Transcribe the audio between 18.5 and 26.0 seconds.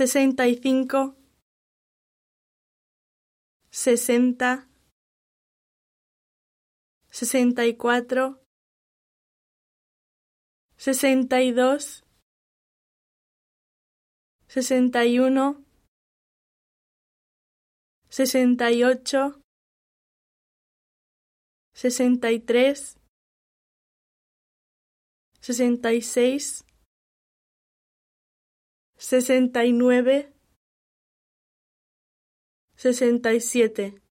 y ocho, sesenta y tres, sesenta y